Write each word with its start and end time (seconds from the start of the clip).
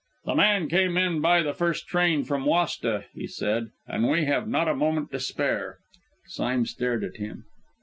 "The 0.25 0.33
man 0.33 0.67
came 0.67 0.97
in 0.97 1.21
by 1.21 1.43
the 1.43 1.53
first 1.53 1.85
train 1.87 2.23
from 2.23 2.43
Wasta," 2.43 3.05
he 3.13 3.27
said, 3.27 3.69
"and 3.85 4.09
we 4.09 4.25
have 4.25 4.47
not 4.47 4.67
a 4.67 4.73
moment 4.73 5.11
to 5.11 5.19
spare!" 5.19 5.77
Sime 6.25 6.65
stared 6.65 7.03
at 7.03 7.17
him. 7.17 7.45